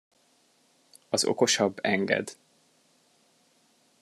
Az 1.09 1.23
okosabb 1.25 1.77
enged. 1.83 2.35